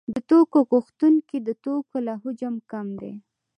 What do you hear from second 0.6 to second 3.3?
غوښتونکي د توکو له حجم کم دي